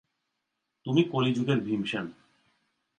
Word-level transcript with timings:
তুমি 0.85 1.01
কলিযুগের 1.03 1.59
ভীমসেন! 1.59 2.05